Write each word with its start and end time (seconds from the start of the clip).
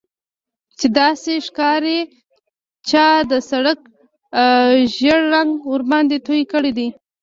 چې 0.79 0.87
داسې 0.99 1.33
ښکاري 1.47 1.99
چا 2.89 3.07
د 3.31 3.33
سړک 3.49 3.79
ژیړ 4.95 5.19
رنګ 5.33 5.51
ورباندې 5.71 6.17
توی 6.27 6.41
کړی 6.51 6.71
دی 6.77 6.87